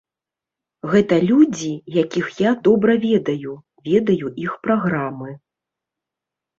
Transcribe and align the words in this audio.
Гэта 0.93 1.19
людзі, 1.31 1.69
якіх 2.03 2.25
я 2.49 2.55
добра 2.71 2.97
ведаю, 3.07 3.53
ведаю 3.93 4.27
іх 4.49 4.61
праграмы. 4.69 5.41